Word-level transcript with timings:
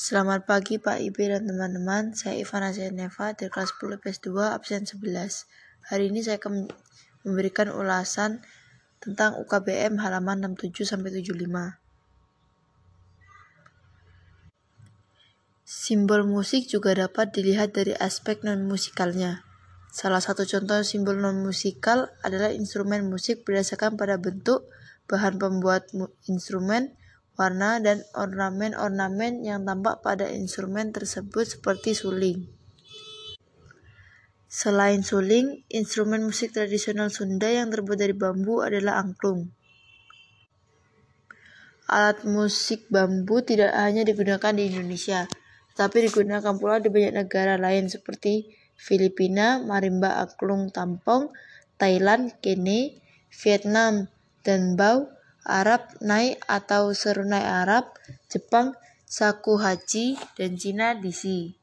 Selamat 0.00 0.48
pagi 0.48 0.80
Pak 0.80 0.96
Ibe 0.96 1.28
dan 1.28 1.44
teman-teman. 1.44 2.16
Saya 2.16 2.40
Ivana 2.40 2.72
Zeneva 2.72 3.36
dari 3.36 3.52
kelas 3.52 3.76
10 3.76 4.00
PS2 4.00 4.32
absen 4.48 4.88
11. 4.88 5.44
Hari 5.92 6.08
ini 6.08 6.24
saya 6.24 6.40
akan 6.40 6.72
memberikan 7.28 7.68
ulasan 7.68 8.40
tentang 8.96 9.36
UKBM 9.36 10.00
halaman 10.00 10.56
67 10.56 10.88
sampai 10.88 11.20
75. 11.20 11.76
Simbol 15.68 16.24
musik 16.24 16.64
juga 16.64 16.96
dapat 16.96 17.36
dilihat 17.36 17.76
dari 17.76 17.92
aspek 17.92 18.40
non-musikalnya. 18.40 19.44
Salah 19.92 20.24
satu 20.24 20.48
contoh 20.48 20.80
simbol 20.80 21.20
non-musikal 21.20 22.08
adalah 22.24 22.48
instrumen 22.56 23.04
musik 23.04 23.44
berdasarkan 23.44 24.00
pada 24.00 24.16
bentuk, 24.16 24.64
bahan 25.12 25.36
pembuat 25.36 25.92
instrumen, 26.24 26.96
warna, 27.38 27.82
dan 27.82 28.06
ornamen-ornamen 28.16 29.46
yang 29.46 29.66
tampak 29.66 30.02
pada 30.02 30.30
instrumen 30.30 30.90
tersebut 30.90 31.58
seperti 31.58 31.94
suling. 31.94 32.48
Selain 34.50 35.06
suling, 35.06 35.62
instrumen 35.70 36.26
musik 36.26 36.50
tradisional 36.50 37.06
Sunda 37.06 37.46
yang 37.46 37.70
terbuat 37.70 38.02
dari 38.02 38.10
bambu 38.10 38.66
adalah 38.66 38.98
angklung. 38.98 39.54
Alat 41.86 42.26
musik 42.26 42.90
bambu 42.90 43.46
tidak 43.46 43.70
hanya 43.78 44.02
digunakan 44.02 44.50
di 44.50 44.70
Indonesia, 44.70 45.30
tetapi 45.74 46.10
digunakan 46.10 46.54
pula 46.58 46.82
di 46.82 46.90
banyak 46.90 47.14
negara 47.14 47.58
lain 47.62 47.86
seperti 47.86 48.50
Filipina, 48.74 49.62
marimba 49.62 50.18
angklung 50.18 50.74
tampong, 50.74 51.30
Thailand, 51.78 52.34
kene, 52.42 52.98
Vietnam, 53.30 54.10
dan 54.42 54.74
bau, 54.74 55.06
Arab 55.48 55.88
Nai 56.04 56.36
atau 56.44 56.92
serunai 56.92 57.40
Arab, 57.40 57.88
Jepang 58.28 58.76
Shakuhachi, 59.08 60.20
dan 60.36 60.60
Cina 60.60 60.92
Disi. 60.92 61.56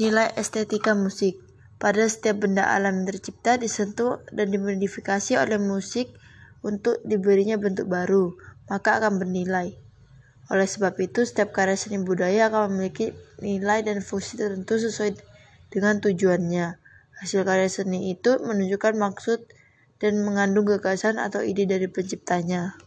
Nilai 0.00 0.32
estetika 0.38 0.96
musik 0.96 1.36
pada 1.76 2.08
setiap 2.08 2.46
benda 2.46 2.64
alam 2.66 3.02
yang 3.02 3.06
tercipta 3.12 3.60
disentuh 3.60 4.24
dan 4.32 4.48
dimodifikasi 4.48 5.36
oleh 5.36 5.60
musik 5.60 6.10
untuk 6.64 6.98
diberinya 7.04 7.60
bentuk 7.60 7.86
baru, 7.86 8.34
maka 8.66 8.98
akan 8.98 9.20
bernilai. 9.20 9.76
Oleh 10.48 10.64
sebab 10.64 10.96
itu, 10.98 11.28
setiap 11.28 11.52
karya 11.52 11.76
seni 11.76 12.00
budaya 12.00 12.48
akan 12.48 12.72
memiliki 12.72 13.12
nilai 13.44 13.84
dan 13.84 14.00
fungsi 14.00 14.40
tertentu 14.40 14.80
sesuai 14.80 15.20
dengan 15.68 16.00
tujuannya. 16.00 16.80
Hasil 17.20 17.44
karya 17.44 17.68
seni 17.68 18.14
itu 18.14 18.40
menunjukkan 18.40 18.96
maksud 18.96 19.44
dan 19.98 20.22
mengandung 20.22 20.66
gagasan 20.66 21.18
atau 21.18 21.42
ide 21.42 21.66
dari 21.66 21.90
penciptanya. 21.90 22.78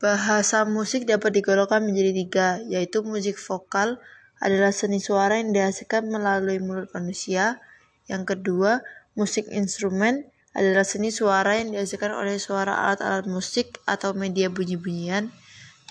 Bahasa 0.00 0.64
musik 0.64 1.04
dapat 1.04 1.36
digolongkan 1.36 1.84
menjadi 1.84 2.12
tiga, 2.16 2.48
yaitu 2.64 3.04
musik 3.04 3.36
vokal 3.36 4.00
adalah 4.40 4.72
seni 4.72 4.96
suara 4.96 5.36
yang 5.36 5.52
dihasilkan 5.52 6.08
melalui 6.08 6.56
mulut 6.56 6.88
manusia. 6.96 7.60
Yang 8.08 8.32
kedua, 8.32 8.80
musik 9.12 9.44
instrumen 9.52 10.24
adalah 10.56 10.88
seni 10.88 11.12
suara 11.12 11.60
yang 11.60 11.76
dihasilkan 11.76 12.16
oleh 12.16 12.40
suara 12.40 12.88
alat-alat 12.88 13.28
musik 13.28 13.76
atau 13.84 14.16
media 14.16 14.48
bunyi-bunyian. 14.48 15.28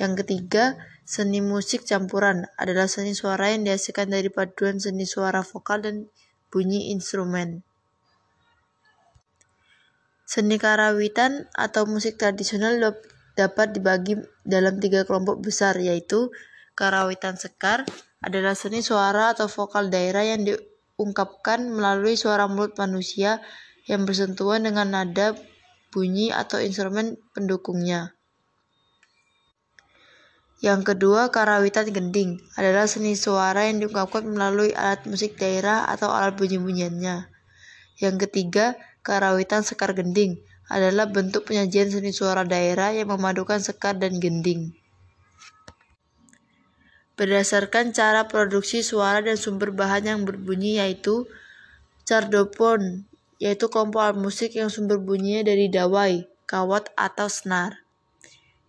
Yang 0.02 0.26
ketiga, 0.26 0.82
seni 1.06 1.46
musik 1.46 1.86
campuran 1.86 2.50
adalah 2.58 2.90
seni 2.90 3.14
suara 3.14 3.54
yang 3.54 3.62
dihasilkan 3.62 4.10
dari 4.10 4.34
paduan 4.34 4.82
seni 4.82 5.06
suara 5.06 5.46
vokal 5.46 5.86
dan 5.86 5.96
bunyi 6.50 6.90
instrumen. 6.90 7.62
Seni 10.30 10.62
karawitan 10.62 11.50
atau 11.58 11.90
musik 11.90 12.22
tradisional 12.22 12.78
dapat 13.34 13.74
dibagi 13.74 14.14
dalam 14.46 14.78
tiga 14.78 15.02
kelompok 15.02 15.42
besar 15.42 15.74
yaitu 15.82 16.30
karawitan 16.78 17.34
sekar 17.34 17.82
adalah 18.22 18.54
seni 18.54 18.86
suara 18.86 19.34
atau 19.34 19.50
vokal 19.50 19.90
daerah 19.90 20.22
yang 20.22 20.46
diungkapkan 20.46 21.74
melalui 21.74 22.14
suara 22.14 22.46
mulut 22.46 22.78
manusia 22.78 23.42
yang 23.90 24.06
bersentuhan 24.06 24.70
dengan 24.70 24.94
nada 24.94 25.34
bunyi 25.90 26.30
atau 26.30 26.62
instrumen 26.62 27.18
pendukungnya. 27.34 28.14
Yang 30.62 30.94
kedua, 30.94 31.34
karawitan 31.34 31.90
gending 31.90 32.38
adalah 32.54 32.86
seni 32.86 33.18
suara 33.18 33.66
yang 33.66 33.82
diungkapkan 33.82 34.30
melalui 34.30 34.78
alat 34.78 35.02
musik 35.10 35.42
daerah 35.42 35.90
atau 35.90 36.14
alat 36.14 36.38
bunyi-bunyiannya. 36.38 37.32
Yang 37.98 38.16
ketiga, 38.30 38.78
Karawitan 39.10 39.66
sekar 39.66 39.98
gending 39.98 40.38
adalah 40.70 41.10
bentuk 41.10 41.50
penyajian 41.50 41.90
seni 41.90 42.14
suara 42.14 42.46
daerah 42.46 42.94
yang 42.94 43.10
memadukan 43.10 43.58
sekar 43.58 43.98
dan 43.98 44.22
gending. 44.22 44.78
Berdasarkan 47.18 47.90
cara 47.90 48.30
produksi 48.30 48.86
suara 48.86 49.26
dan 49.26 49.34
sumber 49.34 49.74
bahan 49.74 50.06
yang 50.06 50.20
berbunyi 50.30 50.78
yaitu 50.78 51.26
cardopon, 52.06 53.10
yaitu 53.42 53.66
alat 53.74 54.14
musik 54.14 54.54
yang 54.54 54.70
sumber 54.70 55.02
bunyinya 55.02 55.50
dari 55.50 55.74
dawai, 55.74 56.30
kawat, 56.46 56.94
atau 56.94 57.26
senar. 57.34 57.82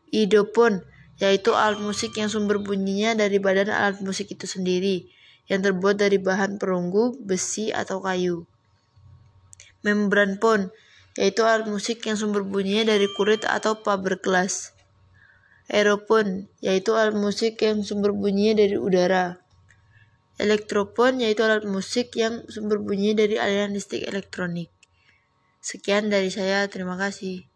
Idopon, 0.09 0.81
yaitu 1.21 1.53
alat 1.53 1.85
musik 1.85 2.17
yang 2.17 2.33
sumber 2.33 2.65
bunyinya 2.65 3.13
dari 3.13 3.37
badan 3.37 3.69
alat 3.69 4.01
musik 4.01 4.33
itu 4.33 4.49
sendiri, 4.49 5.05
yang 5.53 5.61
terbuat 5.61 6.01
dari 6.01 6.17
bahan 6.17 6.57
perunggu, 6.57 7.21
besi, 7.21 7.77
atau 7.77 8.01
kayu 8.01 8.49
membran 9.83 10.39
pon, 10.39 10.71
yaitu 11.19 11.43
alat 11.43 11.67
musik 11.67 12.07
yang 12.07 12.15
sumber 12.15 12.47
bunyinya 12.47 12.95
dari 12.95 13.11
kulit 13.19 13.43
atau 13.43 13.77
fiberglass. 13.77 14.73
Aeropon, 15.71 16.51
yaitu 16.63 16.95
alat 16.95 17.15
musik 17.15 17.63
yang 17.63 17.83
sumber 17.83 18.15
bunyinya 18.15 18.63
dari 18.63 18.77
udara. 18.79 19.39
Elektropon, 20.41 21.21
yaitu 21.23 21.43
alat 21.47 21.67
musik 21.67 22.15
yang 22.17 22.47
sumber 22.47 22.79
bunyinya 22.79 23.27
dari 23.27 23.37
aliran 23.37 23.75
listrik 23.75 24.07
elektronik. 24.07 24.71
Sekian 25.61 26.09
dari 26.09 26.33
saya, 26.33 26.65
terima 26.73 26.97
kasih. 26.97 27.50